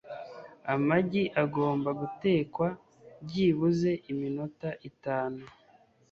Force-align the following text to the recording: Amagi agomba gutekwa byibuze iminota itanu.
Amagi 0.73 1.23
agomba 1.43 1.89
gutekwa 2.01 2.67
byibuze 3.25 3.91
iminota 4.11 4.69
itanu. 4.89 5.41